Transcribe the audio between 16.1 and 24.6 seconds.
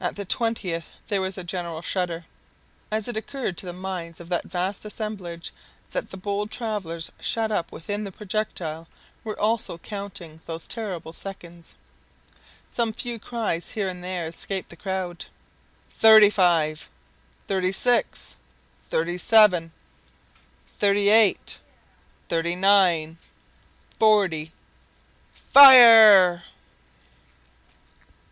five!—thirty six!—thirty seven!—thirty eight!—thirty nine!— forty!